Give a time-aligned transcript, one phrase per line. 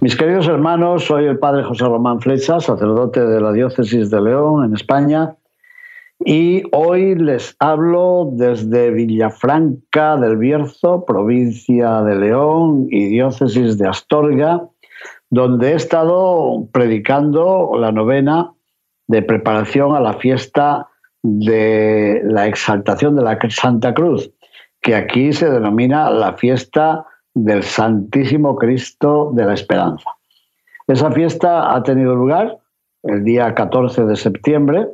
[0.00, 4.64] Mis queridos hermanos, soy el padre José Román Flecha, sacerdote de la diócesis de León,
[4.64, 5.34] en España,
[6.24, 14.68] y hoy les hablo desde Villafranca del Bierzo, provincia de León y diócesis de Astorga,
[15.30, 18.52] donde he estado predicando la novena
[19.08, 20.86] de preparación a la fiesta
[21.24, 24.30] de la exaltación de la Santa Cruz,
[24.80, 27.04] que aquí se denomina la fiesta
[27.44, 30.10] del Santísimo Cristo de la Esperanza.
[30.86, 32.58] Esa fiesta ha tenido lugar
[33.02, 34.88] el día 14 de septiembre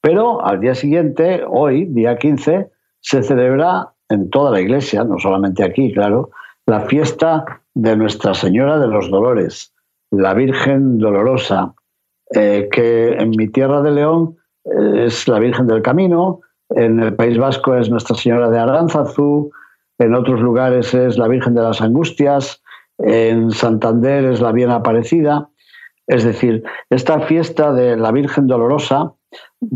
[0.00, 5.64] pero al día siguiente, hoy, día 15, se celebra en toda la iglesia, no solamente
[5.64, 6.30] aquí, claro,
[6.66, 7.44] la fiesta
[7.74, 9.74] de Nuestra Señora de los Dolores,
[10.10, 11.74] la Virgen Dolorosa,
[12.34, 17.14] eh, que en mi tierra de León eh, es la Virgen del Camino, en el
[17.14, 19.50] País Vasco es Nuestra Señora de Aránzazu,
[19.98, 22.62] en otros lugares es la Virgen de las Angustias,
[22.98, 25.48] en Santander es la Bien Aparecida.
[26.06, 29.12] Es decir, esta fiesta de la Virgen Dolorosa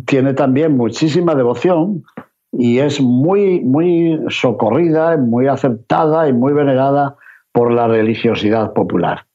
[0.06, 2.04] tiene también muchísima devoción
[2.52, 7.16] y es muy, muy socorrida, muy aceptada y muy venerada
[7.52, 9.26] por la religiosidad popular.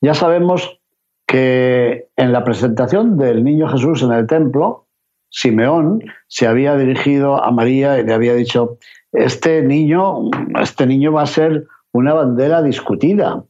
[0.00, 0.80] Ya sabemos
[1.26, 4.86] que en la presentación del niño Jesús en el templo,
[5.30, 8.78] Simeón se había dirigido a María y le había dicho,
[9.14, 10.28] este niño,
[10.60, 13.44] este niño va a ser una bandera discutida.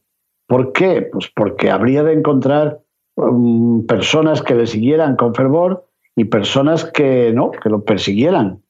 [0.47, 1.09] ¿Por qué?
[1.11, 2.81] Pues porque habría de encontrar
[3.15, 8.61] um, personas que le siguieran con fervor y personas que no, que lo persiguieran.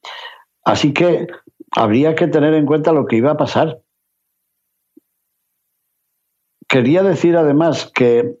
[0.64, 1.28] Así que
[1.70, 3.82] habría que tener en cuenta lo que iba a pasar.
[6.66, 8.38] Quería decir además que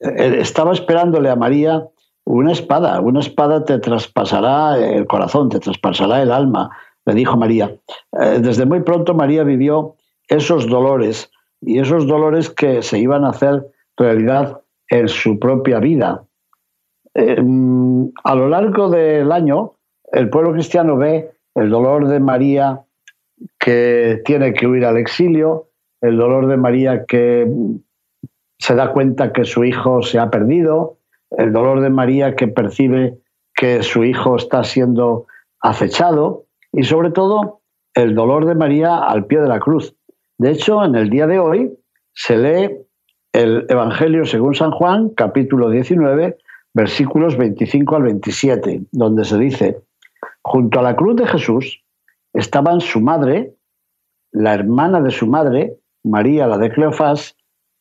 [0.00, 1.88] eh, estaba esperándole a María
[2.24, 6.70] una espada, una espada te traspasará el corazón, te traspasará el alma,
[7.06, 7.74] le dijo María.
[8.20, 9.96] Eh, desde muy pronto María vivió
[10.28, 11.30] esos dolores
[11.60, 13.64] y esos dolores que se iban a hacer
[13.96, 16.24] realidad en su propia vida.
[17.14, 19.74] Em, a lo largo del año,
[20.12, 22.82] el pueblo cristiano ve el dolor de María
[23.58, 27.50] que tiene que huir al exilio, el dolor de María que
[28.58, 30.98] se da cuenta que su hijo se ha perdido,
[31.30, 33.18] el dolor de María que percibe
[33.54, 35.26] que su hijo está siendo
[35.60, 37.60] acechado y sobre todo
[37.94, 39.94] el dolor de María al pie de la cruz.
[40.38, 41.78] De hecho, en el día de hoy
[42.12, 42.76] se lee
[43.32, 46.36] el Evangelio según San Juan, capítulo 19,
[46.74, 49.82] versículos 25 al 27, donde se dice,
[50.42, 51.82] junto a la cruz de Jesús
[52.32, 53.54] estaban su madre,
[54.30, 57.36] la hermana de su madre, María la de Cleofás,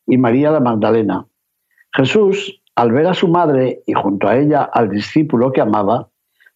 [0.07, 1.27] y María la Magdalena.
[1.93, 6.09] Jesús, al ver a su madre y junto a ella al discípulo que amaba,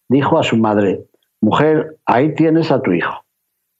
[0.08, 1.06] dijo a su madre,
[1.42, 3.24] Mujer, ahí tienes a tu hijo.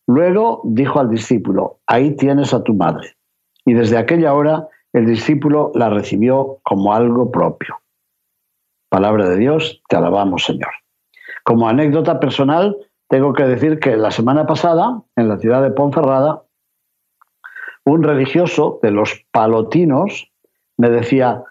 [0.06, 3.16] Luego dijo al discípulo, Ahí tienes a tu madre.
[3.64, 7.78] Y desde aquella hora el discípulo la recibió como algo propio.
[8.88, 10.70] Palabra de Dios, te alabamos, Señor.
[11.44, 12.76] Como anécdota personal,
[13.08, 16.42] tengo que decir que la semana pasada, en la ciudad de Ponferrada,
[17.84, 20.30] un religioso de los palotinos
[20.76, 21.44] me decía,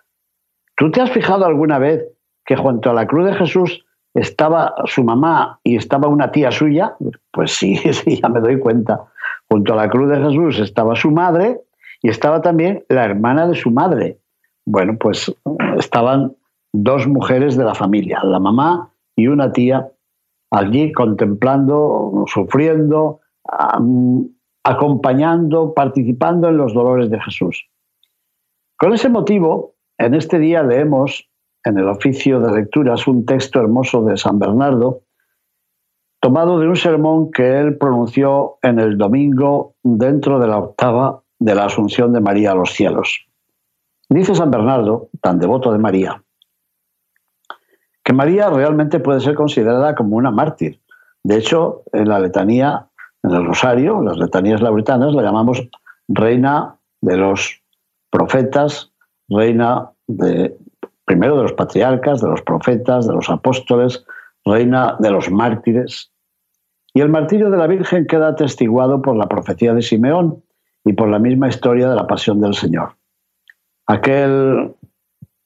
[0.75, 2.05] ¿tú te has fijado alguna vez
[2.45, 6.95] que junto a la cruz de Jesús estaba su mamá y estaba una tía suya?
[7.31, 9.05] Pues sí, sí, ya me doy cuenta.
[9.49, 11.61] Junto a la cruz de Jesús estaba su madre
[12.01, 14.19] y estaba también la hermana de su madre.
[14.65, 15.33] Bueno, pues
[15.77, 16.35] estaban
[16.71, 19.89] dos mujeres de la familia, la mamá y una tía,
[20.51, 23.19] allí contemplando, sufriendo,
[24.63, 27.67] acompañando, participando en los dolores de Jesús.
[28.77, 31.28] Con ese motivo, en este día leemos
[31.63, 35.01] en el oficio de lecturas un texto hermoso de San Bernardo,
[36.19, 41.55] tomado de un sermón que él pronunció en el domingo dentro de la octava de
[41.55, 43.25] la Asunción de María a los cielos.
[44.09, 46.23] Dice San Bernardo, tan devoto de María,
[48.03, 50.81] que María realmente puede ser considerada como una mártir.
[51.23, 52.87] De hecho, en la letanía,
[53.21, 55.69] en el rosario, las letanías lauritanas, la llamamos
[56.07, 57.61] reina de los
[58.09, 58.91] profetas,
[59.29, 60.57] reina de,
[61.09, 64.05] primero de los patriarcas, de los profetas, de los apóstoles,
[64.45, 66.11] reina de los mártires.
[66.93, 70.43] Y el martirio de la Virgen queda atestiguado por la profecía de Simeón
[70.85, 72.91] y por la misma historia de la pasión del Señor.
[73.87, 74.75] Aquel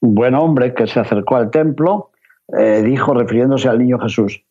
[0.02, 2.10] buen hombre que se acercó al templo
[2.58, 4.44] eh, dijo, refiriéndose al niño Jesús,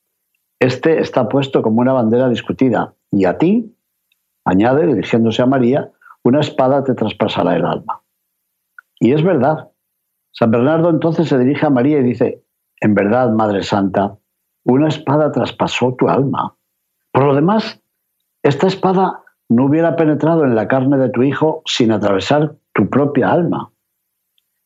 [0.59, 3.77] este está puesto como una bandera discutida, y a ti,
[4.45, 5.91] añade, dirigiéndose a María,
[6.23, 8.01] una espada te traspasará el alma.
[8.99, 9.69] Y es verdad.
[10.33, 12.43] San Bernardo entonces se dirige a María y dice,
[12.81, 14.17] en verdad, Madre Santa,
[14.65, 16.55] una espada traspasó tu alma.
[17.11, 17.81] Por lo demás,
[18.41, 23.31] esta espada no hubiera penetrado en la carne de tu hijo sin atravesar tu propia
[23.31, 23.71] alma.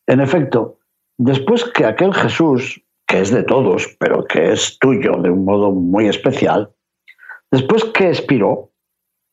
[0.06, 0.78] En efecto,
[1.18, 5.70] después que aquel Jesús, que es de todos, pero que es tuyo de un modo
[5.70, 6.72] muy especial,
[7.50, 8.70] después que expiró,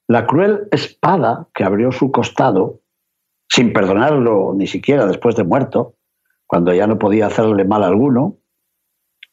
[0.07, 2.81] la cruel espada que abrió su costado,
[3.49, 5.94] sin perdonarlo ni siquiera después de muerto,
[6.47, 8.37] cuando ya no podía hacerle mal alguno,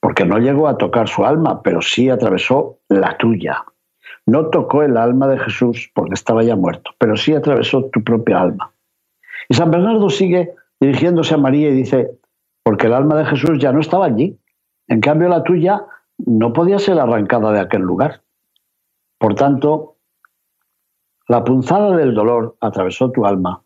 [0.01, 3.65] porque no llegó a tocar su alma, pero sí atravesó la tuya.
[4.27, 8.41] No tocó el alma de Jesús porque estaba ya muerto, pero sí atravesó tu propia
[8.41, 8.73] alma.
[9.49, 12.11] Y San Bernardo sigue dirigiéndose a María y dice,
[12.63, 14.39] porque el alma de Jesús ya no estaba allí.
[14.89, 15.85] En cambio, la tuya
[16.19, 18.23] no podía ser arrancada de aquel lugar.
[19.19, 19.97] Por tanto,
[21.29, 23.63] la punzada del dolor atravesó tu alma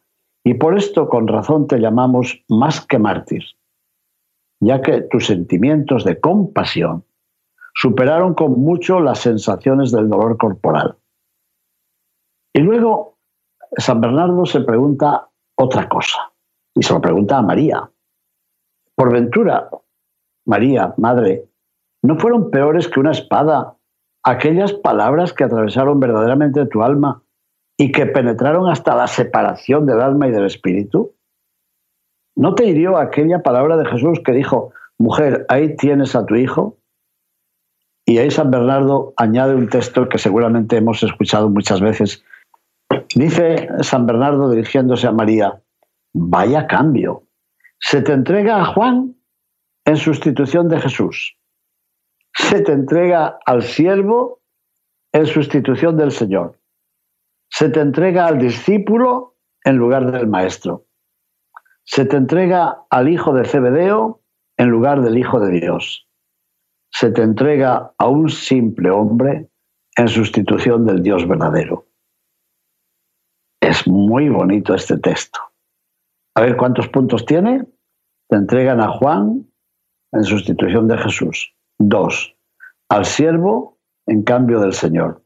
[0.47, 3.43] y por esto con razón te llamamos más que mártir,
[4.61, 7.05] ya que tus sentimientos de compasión
[7.75, 10.99] superaron con mucho las sensaciones del dolor corporal.
[12.55, 13.19] Y luego
[13.77, 16.33] San Bernardo se pregunta otra cosa,
[16.77, 17.91] y se lo pregunta a María.
[18.95, 19.69] Por ventura,
[20.47, 21.51] María, madre,
[22.05, 23.79] ¿no fueron peores que una espada
[24.23, 27.25] aquellas palabras que atravesaron verdaderamente tu alma
[27.79, 31.15] y que penetraron hasta la separación del alma y del espíritu?
[32.35, 36.79] ¿No te hirió aquella palabra de Jesús que dijo, mujer, ahí tienes a tu hijo?
[38.07, 42.25] Y ahí San Bernardo añade un texto que seguramente hemos escuchado muchas veces.
[43.15, 45.61] Dice San Bernardo dirigiéndose a María,
[46.15, 47.25] vaya cambio.
[47.81, 49.17] Se te entrega a Juan
[49.85, 51.37] en sustitución de Jesús.
[52.35, 54.41] Se te entrega al siervo
[55.13, 56.59] en sustitución del Señor
[57.59, 60.89] se te entrega al discípulo en lugar del maestro.
[61.85, 64.21] Se te entrega al hijo de Zebedeo
[64.59, 66.07] en lugar del hijo de Dios.
[66.93, 69.49] Se te entrega a un simple hombre
[69.97, 71.89] en sustitución del Dios verdadero.
[73.59, 75.41] Es muy bonito este texto.
[76.35, 77.65] A ver cuántos puntos tiene.
[78.29, 79.51] Te entregan a Juan
[80.13, 81.57] en sustitución de Jesús.
[81.79, 82.37] Dos,
[82.91, 85.26] al siervo en cambio del Señor.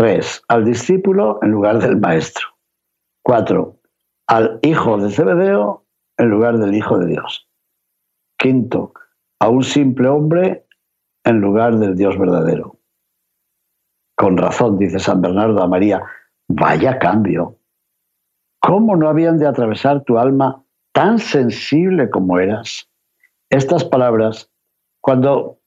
[0.00, 2.46] Tres, al discípulo en lugar del maestro.
[3.22, 3.82] Cuatro,
[4.26, 5.84] al hijo de Zebedeo
[6.16, 7.50] en lugar del hijo de Dios.
[8.38, 8.94] Quinto,
[9.40, 10.66] a un simple hombre
[11.22, 12.78] en lugar del Dios verdadero.
[14.16, 16.02] Con razón, dice San Bernardo a María,
[16.48, 17.58] vaya cambio.
[18.58, 22.90] ¿Cómo no habían de atravesar tu alma tan sensible como eras?
[23.50, 24.50] Estas palabras,
[25.02, 25.59] cuando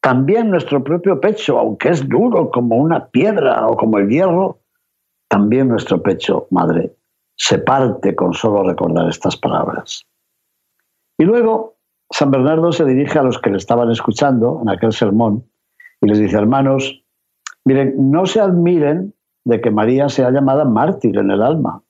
[0.00, 4.60] también nuestro propio pecho, aunque es duro como una piedra o como el hierro,
[5.28, 6.96] también nuestro pecho, madre,
[7.36, 10.06] se parte con solo recordar estas palabras.
[11.18, 11.76] Y luego
[12.10, 15.48] San Bernardo se dirige a los que le estaban escuchando en aquel sermón
[16.00, 17.04] y les dice, hermanos,
[17.64, 19.14] miren, no se admiren
[19.44, 21.82] de que María sea llamada mártir en el alma.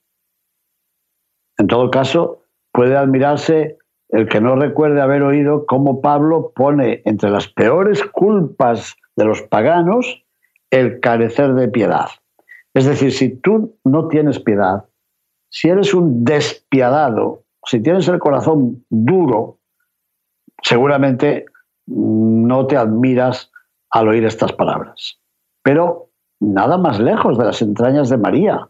[1.58, 2.42] En todo caso,
[2.72, 3.78] puede admirarse
[4.12, 9.42] el que no recuerde haber oído cómo Pablo pone entre las peores culpas de los
[9.42, 10.24] paganos
[10.70, 12.08] el carecer de piedad.
[12.74, 14.84] Es decir, si tú no tienes piedad,
[15.48, 19.58] si eres un despiadado, si tienes el corazón duro,
[20.62, 21.46] seguramente
[21.86, 23.50] no te admiras
[23.90, 25.20] al oír estas palabras.
[25.62, 28.68] Pero nada más lejos de las entrañas de María.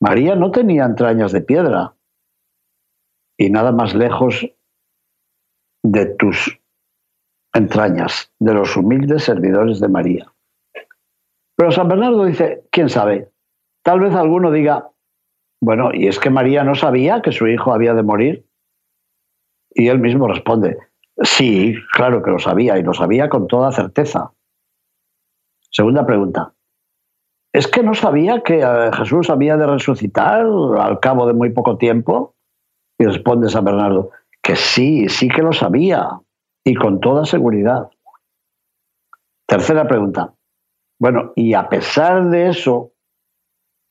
[0.00, 1.94] María no tenía entrañas de piedra.
[3.38, 4.50] Y nada más lejos
[5.82, 6.58] de tus
[7.52, 10.32] entrañas, de los humildes servidores de María.
[11.56, 13.30] Pero San Bernardo dice, quién sabe,
[13.82, 14.90] tal vez alguno diga,
[15.60, 18.46] bueno, ¿y es que María no sabía que su hijo había de morir?
[19.70, 20.78] Y él mismo responde,
[21.22, 24.32] sí, claro que lo sabía, y lo sabía con toda certeza.
[25.70, 26.54] Segunda pregunta,
[27.52, 30.44] ¿es que no sabía que eh, Jesús había de resucitar
[30.78, 32.34] al cabo de muy poco tiempo?
[32.98, 34.10] Y responde San Bernardo,
[34.42, 36.20] que sí, sí que lo sabía
[36.64, 37.90] y con toda seguridad.
[39.46, 40.34] Tercera pregunta.
[40.98, 42.92] Bueno, y a pesar de eso,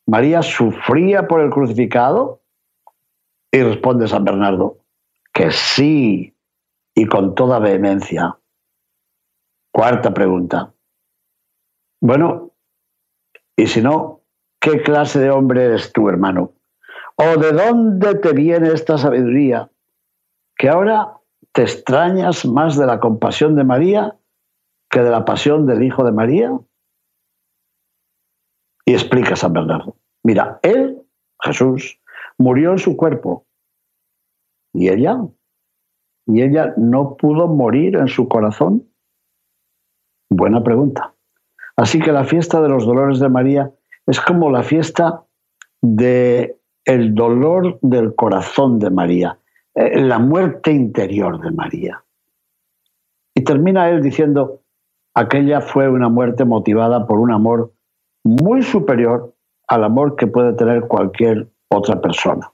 [0.08, 2.42] ¿María sufría por el crucificado?
[3.52, 4.78] Y responde San Bernardo,
[5.34, 6.36] que sí,
[6.96, 8.38] y con toda vehemencia.
[9.72, 10.74] Cuarta pregunta.
[12.02, 12.52] Bueno,
[13.56, 14.22] Y si no,
[14.60, 16.54] ¿qué clase de hombre eres tú, hermano?
[17.16, 19.70] ¿O de dónde te viene esta sabiduría
[20.62, 21.18] que ahora
[21.54, 24.16] te extrañas más de la compasión de María
[24.92, 26.52] que de la pasión del Hijo de María?
[28.86, 29.96] Y explica San Bernardo.
[30.24, 31.02] Mira, él,
[31.42, 32.00] Jesús,
[32.38, 33.48] murió en su cuerpo.
[34.72, 35.18] ¿Y ella?
[36.28, 38.88] ¿Y ella no pudo morir en su corazón?
[40.30, 41.16] Buena pregunta.
[41.76, 43.74] Así que la fiesta de los dolores de María
[44.06, 45.26] es como la fiesta
[45.82, 49.41] de el dolor del corazón de María,
[49.76, 52.04] eh, la muerte interior de María.
[53.36, 54.62] Y termina él diciendo,
[55.16, 57.74] aquella fue una muerte motivada por un amor
[58.24, 59.34] muy superior
[59.68, 62.52] al amor que puede tener cualquier otra persona.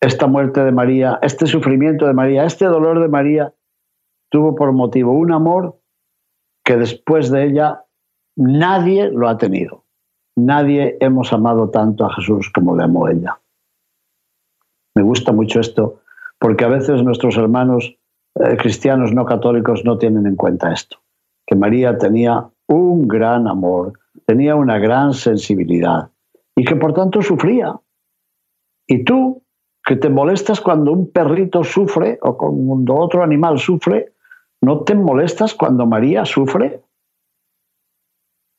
[0.00, 3.52] Esta muerte de María, este sufrimiento de María, este dolor de María
[4.30, 5.80] tuvo por motivo un amor
[6.64, 7.84] que después de ella
[8.36, 9.84] nadie lo ha tenido.
[10.36, 13.40] Nadie hemos amado tanto a Jesús como le amó ella.
[14.98, 16.00] Me gusta mucho esto
[16.40, 17.96] porque a veces nuestros hermanos
[18.34, 20.98] eh, cristianos no católicos no tienen en cuenta esto,
[21.46, 23.92] que María tenía un gran amor,
[24.26, 26.10] tenía una gran sensibilidad
[26.56, 27.78] y que por tanto sufría.
[28.88, 29.44] Y tú,
[29.84, 34.14] que te molestas cuando un perrito sufre o cuando otro animal sufre,
[34.60, 36.82] ¿no te molestas cuando María sufre?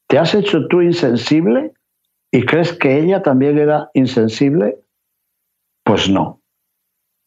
[0.07, 1.73] ¿Te has hecho tú insensible
[2.31, 4.79] y crees que ella también era insensible?
[5.89, 6.43] Pues no.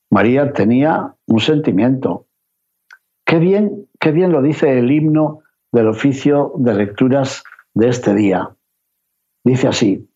[0.09, 2.29] María tenía un sentimiento.
[3.27, 5.41] Qué bien, qué bien lo dice el himno
[5.73, 7.43] del oficio de lecturas
[7.75, 8.55] de este día.
[9.45, 10.09] Dice así,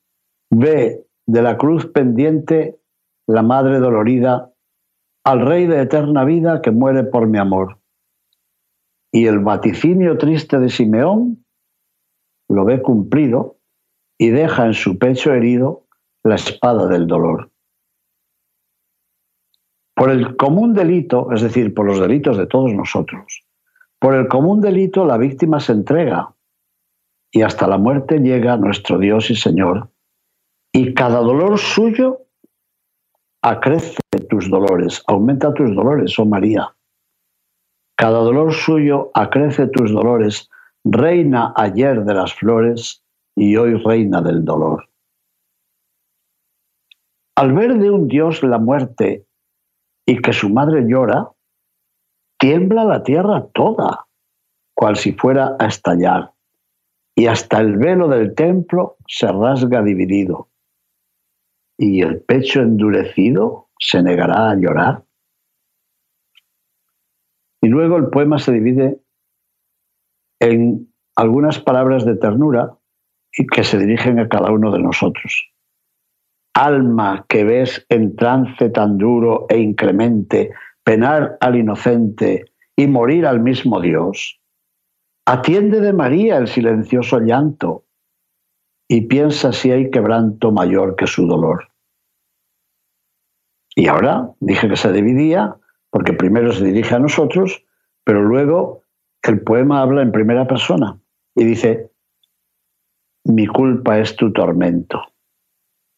[0.48, 2.78] ve de la cruz pendiente
[3.26, 4.52] la Madre dolorida
[5.24, 7.80] al Rey de eterna vida que muere por mi amor.
[9.12, 11.44] Y el vaticinio triste de Simeón
[12.48, 13.58] lo ve cumplido
[14.16, 15.88] y deja en su pecho herido
[16.22, 17.50] la espada del dolor.
[19.96, 23.44] Por el común delito, es decir, por los delitos de todos nosotros,
[23.98, 26.34] por el común delito la víctima se entrega
[27.32, 29.88] y hasta la muerte llega nuestro Dios y Señor,
[30.70, 32.26] y cada dolor suyo
[33.40, 36.74] acrece tus dolores, aumenta tus dolores, oh María.
[37.96, 40.50] Cada dolor suyo acrece tus dolores,
[40.84, 43.02] reina ayer de las flores
[43.34, 44.90] y hoy reina del dolor.
[47.36, 49.25] Al ver de un Dios la muerte
[50.06, 51.30] y que su madre llora,
[52.38, 54.06] tiembla la tierra toda,
[54.74, 56.32] cual si fuera a estallar,
[57.16, 60.48] y hasta el velo del templo se rasga dividido,
[61.76, 65.04] y el pecho endurecido se negará a llorar.
[67.60, 69.00] Y luego el poema se divide
[70.40, 72.76] en algunas palabras de ternura
[73.52, 75.50] que se dirigen a cada uno de nosotros.
[76.56, 83.40] Alma que ves en trance tan duro e inclemente penar al inocente y morir al
[83.40, 84.40] mismo Dios,
[85.26, 87.84] atiende de María el silencioso llanto
[88.88, 91.68] y piensa si hay quebranto mayor que su dolor.
[93.74, 95.56] Y ahora dije que se dividía,
[95.90, 97.66] porque primero se dirige a nosotros,
[98.02, 98.80] pero luego
[99.22, 100.98] el poema habla en primera persona
[101.34, 101.90] y dice,
[103.24, 105.02] mi culpa es tu tormento,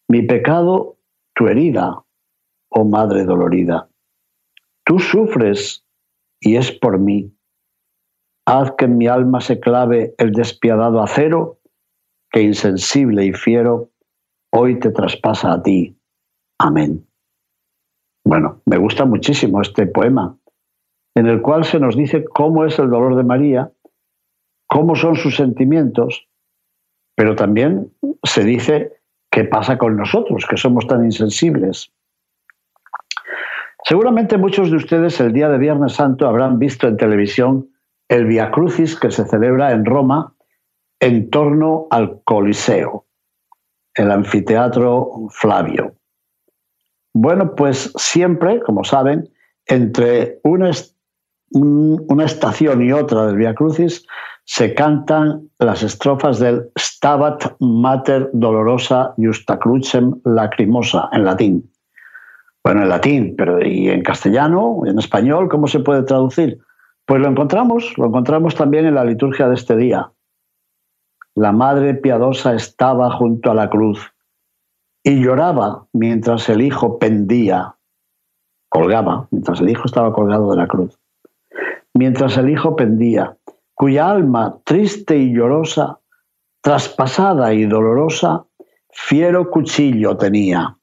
[0.09, 0.97] mi pecado
[1.35, 2.03] tu herida,
[2.71, 3.89] oh Madre dolorida.
[4.85, 5.85] Tú sufres
[6.41, 7.33] y es por mí.
[8.47, 11.61] Haz que en mi alma se clave el despiadado acero
[12.31, 13.91] que insensible y fiero
[14.51, 15.99] hoy te traspasa a ti.
[16.59, 17.07] Amén.
[18.25, 20.39] Bueno, me gusta muchísimo este poema,
[21.15, 23.73] en el cual se nos dice cómo es el dolor de María,
[24.67, 26.29] cómo son sus sentimientos,
[27.15, 28.98] pero también se dice
[29.39, 31.93] qué pasa con nosotros, que somos tan insensibles.
[33.85, 37.69] Seguramente muchos de ustedes el día de Viernes Santo habrán visto en televisión
[38.09, 40.35] el Via Crucis que se celebra en Roma
[40.99, 43.07] en torno al Coliseo,
[43.95, 45.95] el anfiteatro Flavio.
[47.15, 49.31] Bueno, pues siempre, como saben,
[49.67, 50.71] entre una,
[52.25, 54.05] estación y otra del Via Crucis
[54.51, 61.71] se cantan las estrofas del Stabat Mater Dolorosa Justa Crucem Lacrimosa en latín.
[62.65, 66.59] Bueno, en latín, pero ¿y en castellano, en español, cómo se puede traducir?
[67.05, 70.13] Pues lo encontramos, lo encontramos también en la liturgia de este día.
[71.35, 74.15] La Madre piadosa estaba junto a la cruz
[75.05, 77.77] y lloraba mientras el hijo pendía,
[78.71, 80.99] colgaba, mientras el hijo estaba colgado de la cruz.
[81.93, 83.38] Mientras el hijo pendía,
[83.79, 86.01] cuya alma, triste y llorosa,
[86.61, 88.45] traspasada y dolorosa,
[88.91, 90.77] fiero cuchillo tenía.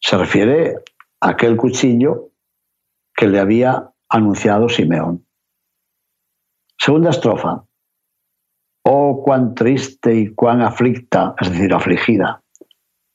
[0.00, 0.74] Se refiere
[1.20, 2.30] a aquel cuchillo
[3.14, 5.24] que le había anunciado Simeón.
[6.76, 7.64] Segunda estrofa.
[8.82, 12.42] Oh, cuán triste y cuán aflicta, es decir, afligida.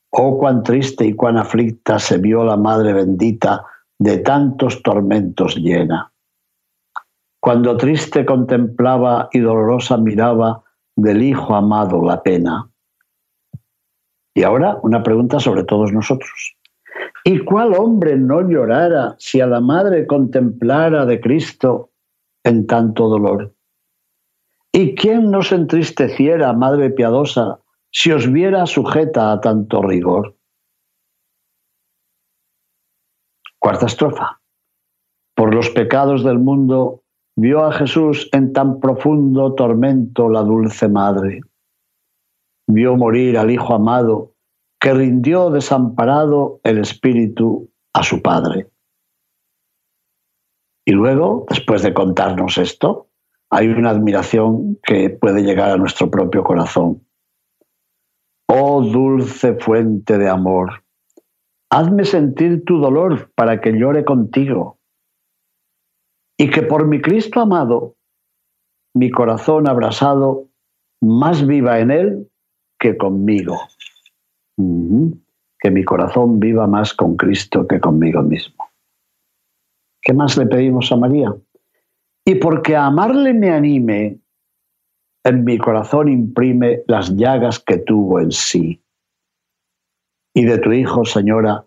[0.08, 3.66] Oh, cuán triste y cuán aflicta se vio la Madre bendita
[3.98, 6.13] de tantos tormentos llena.
[7.44, 10.64] Cuando triste contemplaba y dolorosa miraba
[10.96, 12.70] del Hijo amado la pena.
[14.34, 16.56] Y ahora una pregunta sobre todos nosotros.
[17.22, 21.90] ¿Y cuál hombre no llorara si a la Madre contemplara de Cristo
[22.44, 23.54] en tanto dolor?
[24.72, 27.60] ¿Y quién no se entristeciera, Madre piadosa,
[27.90, 30.34] si os viera sujeta a tanto rigor?
[33.58, 34.40] Cuarta estrofa.
[35.34, 37.03] Por los pecados del mundo
[37.36, 41.40] vio a Jesús en tan profundo tormento la dulce madre.
[42.66, 44.34] Vio morir al Hijo amado,
[44.80, 48.68] que rindió desamparado el Espíritu a su Padre.
[50.86, 53.08] Y luego, después de contarnos esto,
[53.50, 57.06] hay una admiración que puede llegar a nuestro propio corazón.
[58.48, 60.84] Oh dulce fuente de amor,
[61.74, 64.78] Hazme sentir tu dolor para que llore contigo.
[66.38, 67.96] Y que por mi Cristo amado,
[68.94, 70.48] mi corazón abrasado,
[71.00, 72.30] más viva en Él
[72.78, 73.58] que conmigo.
[74.56, 78.64] Que mi corazón viva más con Cristo que conmigo mismo.
[80.02, 81.34] ¿Qué más le pedimos a María?
[82.26, 84.18] Y porque amarle me anime,
[85.24, 88.84] en mi corazón imprime las llagas que tuvo en sí
[90.34, 91.66] y de tu Hijo, Señora,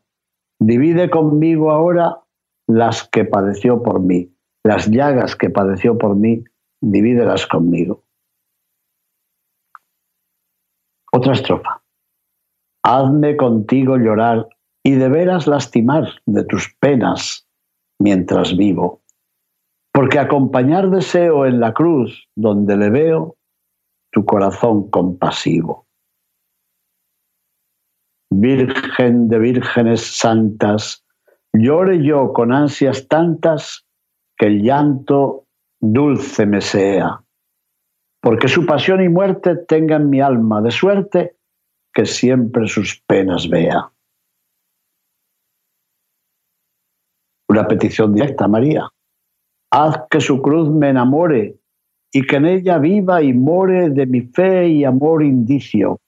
[0.59, 2.21] divide conmigo ahora
[2.67, 4.29] las que padeció por mí,
[4.63, 6.43] las llagas que padeció por mí,
[6.81, 8.03] divídelas conmigo.
[11.11, 11.81] Otra estrofa.
[12.83, 14.47] Hazme contigo llorar
[14.83, 17.47] y de veras lastimar de tus penas
[17.99, 19.01] mientras vivo,
[19.91, 23.37] porque acompañar deseo en la cruz donde le veo
[24.11, 25.87] tu corazón compasivo.
[28.29, 31.05] Virgen de vírgenes santas,
[31.53, 33.86] llore yo con ansias tantas
[34.37, 35.45] que el llanto
[35.79, 37.23] dulce me sea,
[38.21, 41.35] porque su pasión y muerte tengan mi alma de suerte
[41.93, 43.91] que siempre sus penas vea.
[47.49, 48.89] Una petición directa, María.
[49.71, 51.57] Haz que su cruz me enamore
[52.13, 55.99] y que en ella viva y more de mi fe y amor indicio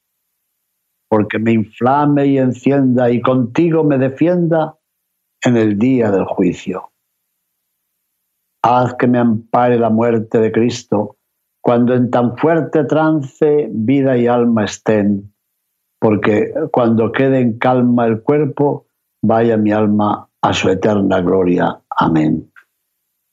[1.10, 4.78] porque me inflame y encienda y contigo me defienda
[5.44, 6.88] en el día del juicio.
[8.62, 11.17] Haz que me ampare la muerte de Cristo
[11.62, 15.34] cuando en tan fuerte trance vida y alma estén,
[16.00, 18.86] porque cuando quede en calma el cuerpo,
[19.22, 21.80] vaya mi alma a su eterna gloria.
[21.89, 22.52] Amén.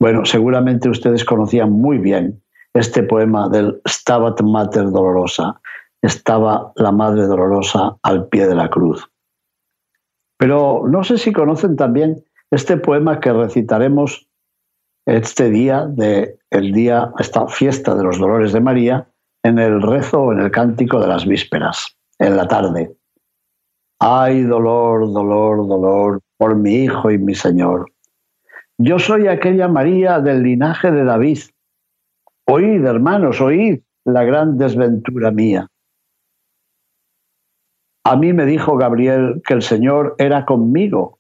[0.01, 2.43] Bueno, seguramente ustedes conocían muy bien
[2.75, 5.61] este poema del Stabat Mater Dolorosa
[6.03, 9.11] estaba la Madre Dolorosa al pie de la cruz.
[10.39, 14.29] Pero no sé si conocen también este poema que recitaremos
[15.07, 19.09] este día de el día esta fiesta de los Dolores de María
[19.43, 22.97] en el rezo o en el cántico de las vísperas en la tarde.
[24.01, 27.93] Ay, dolor, dolor, dolor por mi hijo y mi Señor.
[28.79, 31.39] Yo soy aquella María del linaje de David.
[32.47, 35.69] Oíd, hermanos, oíd la gran desventura mía.
[38.05, 41.19] A mí me dijo Gabriel que el Señor era conmigo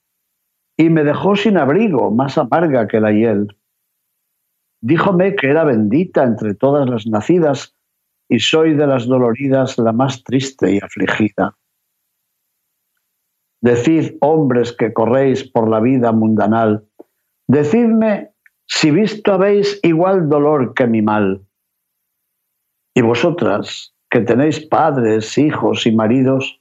[0.76, 3.48] y me dejó sin abrigo, más amarga que la hiel.
[4.80, 7.74] Díjome que era bendita entre todas las nacidas
[8.28, 11.56] y soy de las doloridas la más triste y afligida.
[13.60, 16.86] Decid, hombres que corréis por la vida mundanal,
[17.48, 18.32] decidme
[18.66, 21.46] si visto habéis igual dolor que mi mal.
[22.94, 26.60] Y vosotras, que tenéis padres, hijos y maridos,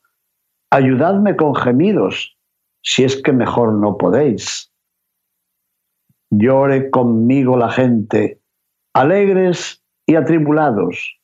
[0.72, 2.38] ayudadme con gemidos,
[2.82, 4.72] si es que mejor no podéis.
[6.32, 8.42] Llore conmigo la gente,
[8.94, 11.20] alegres y atribulados,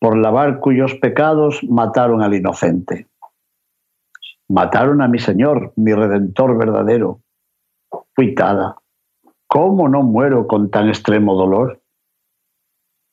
[0.00, 3.08] por lavar cuyos pecados mataron al inocente.
[4.48, 7.20] Mataron a mi Señor, mi Redentor verdadero.
[8.14, 8.76] Cuitada,
[9.46, 11.82] ¿cómo no muero con tan extremo dolor?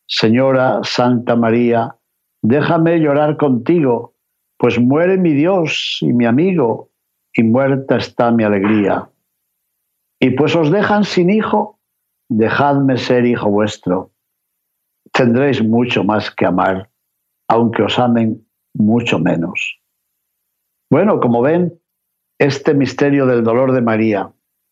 [0.07, 1.95] Señora Santa María,
[2.41, 4.15] déjame llorar contigo
[4.59, 6.89] pues muere mi Dios y mi amigo,
[7.33, 9.08] y muerta está mi alegría.
[10.19, 11.79] Y pues os dejan sin hijo,
[12.29, 14.11] dejadme ser hijo vuestro.
[15.13, 16.89] Tendréis mucho más que amar,
[17.47, 19.79] aunque os amen mucho menos.
[20.91, 21.79] Bueno, como ven,
[22.39, 24.31] este misterio del dolor de María,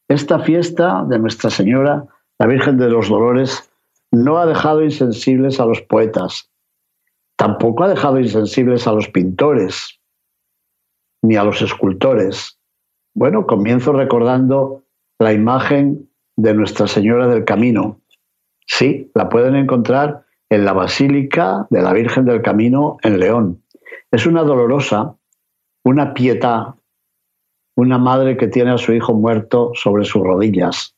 [0.10, 2.08] esta fiesta de Nuestra Señora,
[2.40, 3.72] la Virgen de los Dolores,
[4.12, 6.50] no ha dejado insensibles a los poetas,
[7.38, 10.00] tampoco ha dejado insensibles a los pintores,
[11.22, 12.60] ni a los escultores.
[13.14, 14.87] Bueno, comienzo recordando
[15.20, 18.00] la imagen de Nuestra Señora del Camino.
[18.66, 23.64] Sí, la pueden encontrar en la Basílica de la Virgen del Camino en León.
[24.12, 25.16] Es una dolorosa,
[25.84, 26.76] una pietad,
[27.76, 30.96] una madre que tiene a su hijo muerto sobre sus rodillas.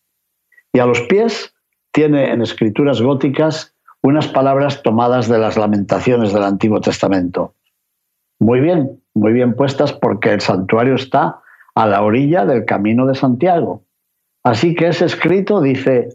[0.74, 1.54] Y a los pies
[1.92, 7.54] tiene en escrituras góticas unas palabras tomadas de las lamentaciones del Antiguo Testamento.
[8.40, 11.42] Muy bien, muy bien puestas porque el santuario está
[11.76, 13.84] a la orilla del camino de Santiago.
[14.44, 16.10] Así que ese escrito dice,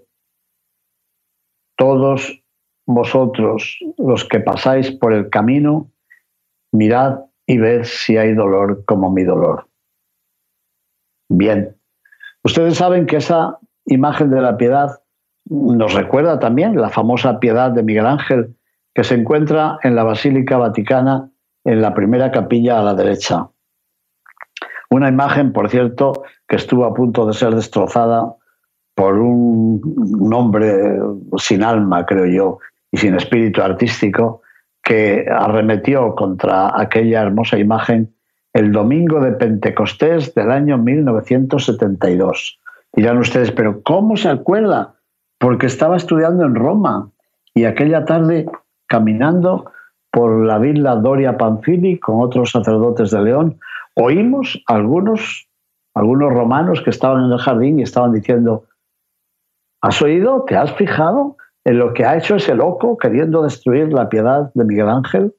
[1.76, 2.42] todos
[2.87, 5.90] vosotros los que pasáis por el camino,
[6.72, 9.68] mirad y ved si hay dolor como mi dolor.
[11.28, 11.76] Bien,
[12.42, 15.00] ustedes saben que esa imagen de la piedad
[15.46, 18.56] nos recuerda también la famosa piedad de Miguel Ángel,
[18.94, 21.30] que se encuentra en la Basílica Vaticana,
[21.64, 23.48] en la primera capilla a la derecha.
[24.94, 28.33] Una imagen, por cierto, que estuvo a punto de ser destrozada
[28.94, 31.00] por un hombre
[31.37, 32.59] sin alma, creo yo,
[32.92, 34.42] y sin espíritu artístico,
[34.85, 38.14] que arremetió contra aquella hermosa imagen
[38.52, 42.61] el domingo de Pentecostés del año 1972.
[42.92, 44.94] Dirán ustedes, pero ¿cómo se acuerda?
[45.40, 47.11] Porque estaba estudiando en Roma
[47.52, 48.46] y aquella tarde
[48.87, 49.72] caminando
[50.12, 53.59] por la villa Doria Panfili con otros sacerdotes de León,
[53.94, 55.48] oímos algunos,
[55.94, 58.64] algunos romanos que estaban en el jardín y estaban diciendo,
[59.80, 60.44] ¿has oído?
[60.46, 64.64] ¿Te has fijado en lo que ha hecho ese loco queriendo destruir la piedad de
[64.64, 65.35] Miguel Ángel?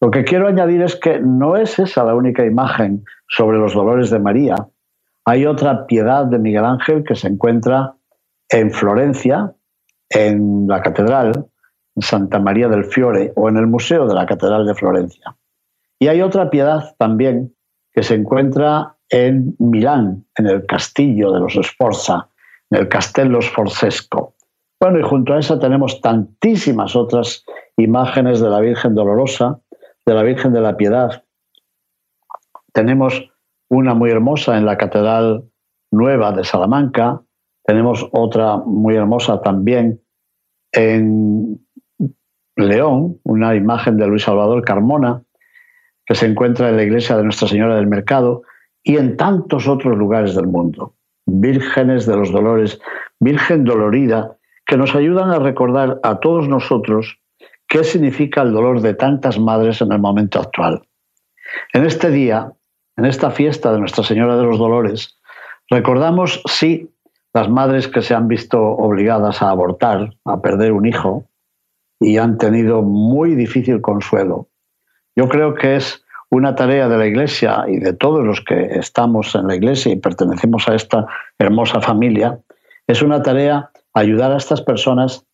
[0.00, 4.10] Lo que quiero añadir es que no es esa la única imagen sobre los dolores
[4.10, 4.56] de María.
[5.24, 7.94] Hay otra piedad de Miguel Ángel que se encuentra
[8.48, 9.54] en Florencia,
[10.10, 11.46] en la catedral,
[11.96, 15.35] en Santa María del Fiore o en el Museo de la Catedral de Florencia.
[15.98, 17.54] Y hay otra piedad también
[17.92, 22.28] que se encuentra en Milán, en el castillo de los Sforza,
[22.70, 24.34] en el Castello Sforzesco.
[24.80, 27.44] Bueno, y junto a esa tenemos tantísimas otras
[27.76, 29.60] imágenes de la Virgen Dolorosa,
[30.04, 31.24] de la Virgen de la Piedad.
[32.72, 33.30] Tenemos
[33.70, 35.44] una muy hermosa en la Catedral
[35.90, 37.22] Nueva de Salamanca,
[37.64, 40.00] tenemos otra muy hermosa también
[40.72, 41.66] en
[42.56, 45.22] León, una imagen de Luis Salvador Carmona,
[46.06, 48.42] que se encuentra en la iglesia de Nuestra Señora del Mercado
[48.82, 50.94] y en tantos otros lugares del mundo.
[51.26, 52.80] Vírgenes de los dolores,
[53.18, 57.18] Virgen dolorida, que nos ayudan a recordar a todos nosotros
[57.68, 60.82] qué significa el dolor de tantas madres en el momento actual.
[61.72, 62.52] En este día,
[62.96, 65.18] en esta fiesta de Nuestra Señora de los Dolores,
[65.68, 66.90] recordamos, sí,
[67.34, 71.24] las madres que se han visto obligadas a abortar, a perder un hijo,
[72.00, 74.48] y han tenido muy difícil consuelo.
[75.16, 79.34] Yo creo que es una tarea de la Iglesia y de todos los que estamos
[79.34, 81.06] en la Iglesia y pertenecemos a esta
[81.38, 82.38] hermosa familia,
[82.86, 85.24] es una tarea ayudar a estas personas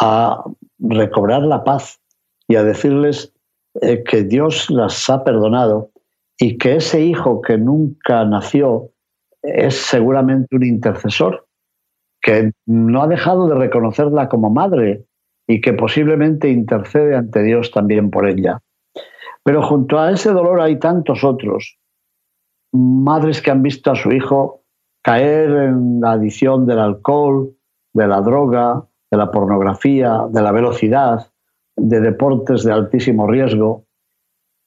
[0.00, 0.42] a
[0.78, 2.00] recobrar la paz
[2.48, 3.34] y a decirles
[3.82, 5.90] eh, que Dios las ha perdonado
[6.38, 8.90] y que ese hijo que nunca nació
[9.42, 11.46] es seguramente un intercesor,
[12.20, 15.04] que no ha dejado de reconocerla como madre
[15.46, 18.60] y que posiblemente intercede ante Dios también por ella.
[19.46, 21.78] Pero junto a ese dolor hay tantos otros,
[22.72, 24.64] madres que han visto a su hijo
[25.04, 27.54] caer en la adicción del alcohol,
[27.94, 31.30] de la droga, de la pornografía, de la velocidad,
[31.76, 33.84] de deportes de altísimo riesgo,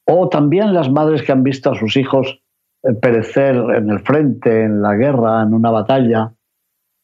[0.07, 2.41] o también las madres que han visto a sus hijos
[2.83, 6.33] eh, perecer en el frente, en la guerra, en una batalla,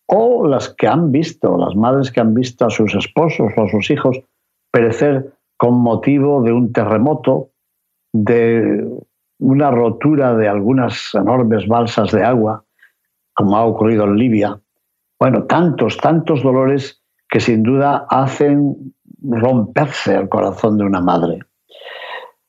[0.07, 3.67] o las que han visto, las madres que han visto a sus esposos o a
[3.67, 4.21] sus hijos
[4.71, 7.49] perecer con motivo de un terremoto,
[8.23, 8.87] de
[9.39, 12.63] una rotura de algunas enormes balsas de agua,
[13.33, 14.61] como ha ocurrido en Libia.
[15.19, 21.39] Bueno, tantos, tantos dolores que sin duda hacen romperse el corazón de una madre.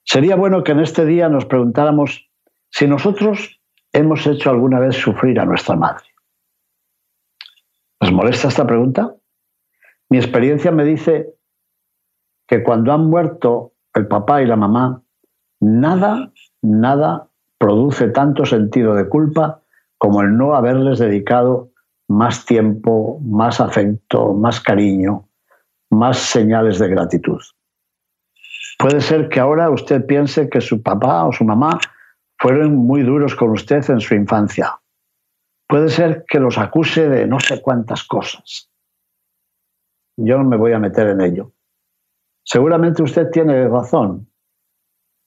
[0.05, 2.31] Sería bueno que en este día nos preguntáramos
[2.70, 3.61] si nosotros
[3.92, 6.05] hemos hecho alguna vez sufrir a nuestra madre.
[8.00, 9.16] ¿Les molesta esta pregunta?
[10.11, 11.35] Mi experiencia me dice
[12.46, 15.02] que cuando han muerto el papá y la mamá,
[15.66, 19.62] nada, nada produce tanto sentido de culpa
[19.98, 21.70] como el no haberles dedicado
[22.09, 25.29] más tiempo, más afecto, más cariño,
[25.90, 27.40] más señales de gratitud.
[28.79, 31.81] Puede ser que ahora usted piense que su papá o su mamá
[32.38, 34.79] fueron muy duros con usted en su infancia.
[35.66, 38.70] Puede ser que los acuse de no sé cuántas cosas.
[40.16, 41.52] Yo no me voy a meter en ello.
[42.44, 44.29] Seguramente usted tiene razón,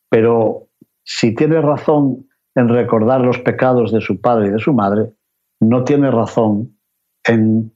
[0.09, 0.67] pero
[1.03, 5.11] si tiene razón en recordar los pecados de su padre y de su madre,
[5.59, 6.77] no tiene razón
[7.25, 7.71] en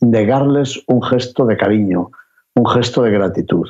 [0.00, 2.10] negarles un gesto de cariño,
[2.54, 3.68] un gesto de gratitud.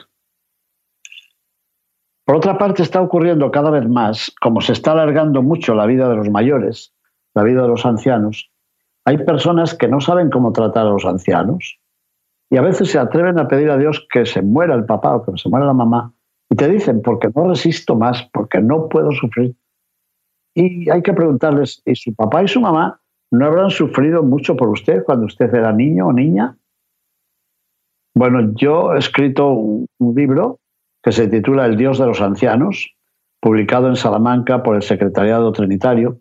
[2.24, 6.08] Por otra parte, está ocurriendo cada vez más, como se está alargando mucho la vida
[6.08, 6.94] de los mayores,
[7.34, 8.50] la vida de los ancianos,
[9.04, 11.78] hay personas que no saben cómo tratar a los ancianos
[12.50, 15.24] y a veces se atreven a pedir a Dios que se muera el papá o
[15.24, 16.13] que se muera la mamá
[16.50, 19.54] y te dicen, porque no resisto más, porque no puedo sufrir.
[20.54, 24.68] Y hay que preguntarles, ¿y su papá y su mamá no habrán sufrido mucho por
[24.68, 26.56] usted cuando usted era niño o niña?
[28.14, 30.60] Bueno, yo he escrito un, libro
[31.02, 32.94] que se titula El Dios de los Ancianos,
[33.40, 36.20] publicado en Salamanca por el Secretariado Trinitario,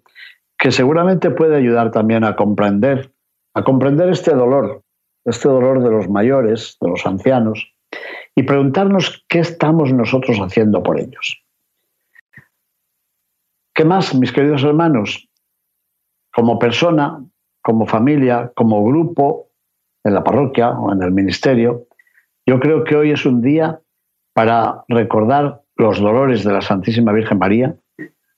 [0.57, 3.13] que seguramente puede ayudar también a comprender,
[3.53, 4.81] a comprender este dolor,
[5.25, 7.72] este dolor de los mayores, de los ancianos,
[8.35, 11.43] y preguntarnos qué estamos nosotros haciendo por ellos.
[13.73, 15.29] ¿Qué más, mis queridos hermanos?
[16.33, 17.23] Como persona,
[17.61, 19.49] como familia, como grupo,
[20.03, 21.87] en la parroquia o en el ministerio,
[22.45, 23.79] yo creo que hoy es un día
[24.33, 27.75] para recordar los dolores de la Santísima Virgen María,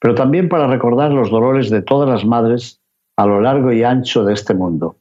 [0.00, 2.80] pero también para recordar los dolores de todas las madres
[3.16, 4.96] a lo largo y ancho de este mundo.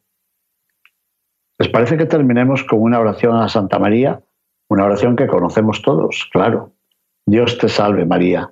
[1.60, 4.22] ¿Les parece que terminemos con una oración a Santa María?
[4.70, 6.72] Una oración que conocemos todos, claro.
[7.26, 8.52] Dios te salve María,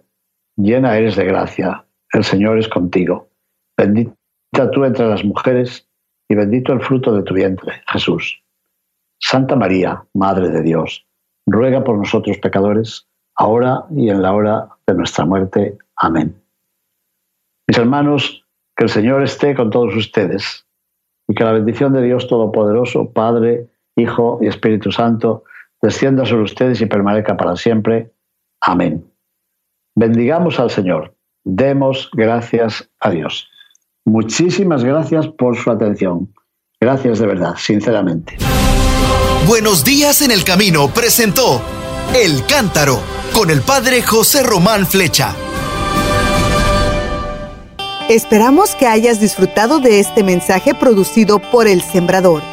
[0.55, 3.29] llena eres de gracia, el Señor es contigo.
[3.77, 4.15] Bendita
[4.71, 5.87] tú entre las mujeres
[6.29, 8.43] y bendito el fruto de tu vientre, Jesús.
[9.19, 11.05] Santa María, Madre de Dios,
[11.45, 15.77] ruega por nosotros pecadores, ahora y en la hora de nuestra muerte.
[15.95, 16.35] Amén.
[17.67, 18.45] Mis hermanos,
[18.75, 20.65] que el Señor esté con todos ustedes
[21.27, 25.43] y que la bendición de Dios Todopoderoso, Padre, Hijo y Espíritu Santo,
[25.83, 28.11] descienda sobre ustedes y permanezca para siempre.
[28.61, 29.05] Amén.
[29.95, 31.15] Bendigamos al Señor.
[31.43, 33.49] Demos gracias a Dios.
[34.05, 36.33] Muchísimas gracias por su atención.
[36.79, 38.37] Gracias de verdad, sinceramente.
[39.45, 41.61] Buenos días en el camino presentó
[42.15, 42.99] El Cántaro
[43.33, 45.35] con el Padre José Román Flecha.
[48.09, 52.52] Esperamos que hayas disfrutado de este mensaje producido por El Sembrador.